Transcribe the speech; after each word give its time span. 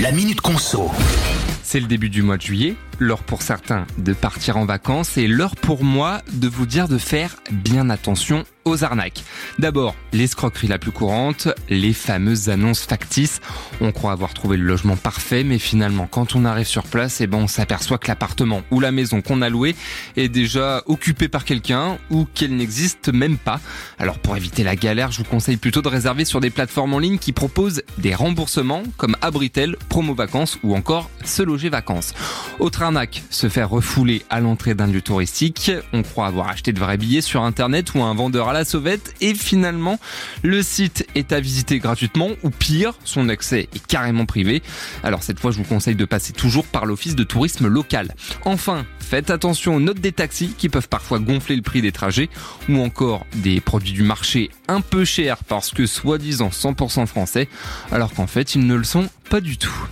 La 0.00 0.12
Minute 0.12 0.40
Conso. 0.40 0.90
C'est 1.62 1.78
le 1.78 1.86
début 1.86 2.08
du 2.08 2.22
mois 2.22 2.38
de 2.38 2.42
juillet, 2.42 2.74
l'heure 2.98 3.22
pour 3.22 3.42
certains 3.42 3.86
de 3.98 4.14
partir 4.14 4.56
en 4.56 4.64
vacances 4.64 5.18
et 5.18 5.26
l'heure 5.26 5.56
pour 5.56 5.84
moi 5.84 6.22
de 6.32 6.48
vous 6.48 6.64
dire 6.64 6.88
de 6.88 6.96
faire 6.96 7.36
bien 7.52 7.90
attention 7.90 8.44
aux 8.64 8.84
arnaques. 8.84 9.24
D'abord, 9.58 9.94
l'escroquerie 10.12 10.68
la 10.68 10.78
plus 10.78 10.92
courante, 10.92 11.48
les 11.68 11.92
fameuses 11.92 12.48
annonces 12.48 12.82
factices. 12.82 13.40
On 13.80 13.92
croit 13.92 14.12
avoir 14.12 14.34
trouvé 14.34 14.56
le 14.56 14.64
logement 14.64 14.96
parfait, 14.96 15.44
mais 15.44 15.58
finalement, 15.58 16.06
quand 16.06 16.34
on 16.34 16.44
arrive 16.44 16.66
sur 16.66 16.84
place, 16.84 17.20
eh 17.20 17.26
ben, 17.26 17.38
on 17.38 17.46
s'aperçoit 17.46 17.98
que 17.98 18.08
l'appartement 18.08 18.62
ou 18.70 18.80
la 18.80 18.92
maison 18.92 19.22
qu'on 19.22 19.42
a 19.42 19.48
loué 19.48 19.74
est 20.16 20.28
déjà 20.28 20.82
occupé 20.86 21.28
par 21.28 21.44
quelqu'un 21.44 21.98
ou 22.10 22.26
qu'elle 22.34 22.56
n'existe 22.56 23.12
même 23.12 23.38
pas. 23.38 23.60
Alors, 23.98 24.18
pour 24.18 24.36
éviter 24.36 24.62
la 24.62 24.76
galère, 24.76 25.12
je 25.12 25.18
vous 25.18 25.24
conseille 25.24 25.56
plutôt 25.56 25.82
de 25.82 25.88
réserver 25.88 26.24
sur 26.24 26.40
des 26.40 26.50
plateformes 26.50 26.94
en 26.94 26.98
ligne 26.98 27.18
qui 27.18 27.32
proposent 27.32 27.82
des 27.98 28.14
remboursements 28.14 28.82
comme 28.96 29.16
Abritel, 29.20 29.76
Promo 29.88 30.14
Vacances 30.14 30.58
ou 30.62 30.74
encore 30.74 31.10
Se 31.24 31.42
Loger 31.42 31.70
Vacances. 31.70 32.14
Autre 32.58 32.82
arnaque, 32.82 33.22
se 33.30 33.48
faire 33.48 33.70
refouler 33.70 34.22
à 34.30 34.40
l'entrée 34.40 34.74
d'un 34.74 34.86
lieu 34.86 35.02
touristique. 35.02 35.72
On 35.92 36.02
croit 36.02 36.26
avoir 36.26 36.48
acheté 36.48 36.72
de 36.72 36.80
vrais 36.80 36.96
billets 36.96 37.20
sur 37.20 37.42
internet 37.42 37.94
ou 37.94 38.02
un 38.02 38.14
vendeur 38.14 38.48
à 38.48 38.52
la 38.52 38.59
sauvette 38.64 39.14
et 39.20 39.34
finalement 39.34 39.98
le 40.42 40.62
site 40.62 41.06
est 41.14 41.32
à 41.32 41.40
visiter 41.40 41.78
gratuitement 41.78 42.28
ou 42.42 42.50
pire, 42.50 42.94
son 43.04 43.28
accès 43.28 43.68
est 43.74 43.86
carrément 43.86 44.26
privé. 44.26 44.62
Alors 45.02 45.22
cette 45.22 45.40
fois 45.40 45.50
je 45.50 45.58
vous 45.58 45.64
conseille 45.64 45.94
de 45.94 46.04
passer 46.04 46.32
toujours 46.32 46.66
par 46.66 46.86
l'office 46.86 47.14
de 47.14 47.24
tourisme 47.24 47.66
local. 47.66 48.14
Enfin, 48.44 48.86
faites 49.00 49.30
attention 49.30 49.76
aux 49.76 49.80
notes 49.80 50.00
des 50.00 50.12
taxis 50.12 50.54
qui 50.56 50.68
peuvent 50.68 50.88
parfois 50.88 51.18
gonfler 51.18 51.56
le 51.56 51.62
prix 51.62 51.82
des 51.82 51.92
trajets 51.92 52.28
ou 52.68 52.78
encore 52.78 53.26
des 53.36 53.60
produits 53.60 53.92
du 53.92 54.02
marché 54.02 54.50
un 54.68 54.80
peu 54.80 55.04
chers 55.04 55.44
parce 55.44 55.70
que 55.70 55.86
soi-disant 55.86 56.48
100% 56.48 57.06
français 57.06 57.48
alors 57.92 58.12
qu'en 58.14 58.26
fait 58.26 58.54
ils 58.54 58.66
ne 58.66 58.74
le 58.74 58.84
sont 58.84 59.08
pas 59.28 59.40
du 59.40 59.56
tout. 59.58 59.90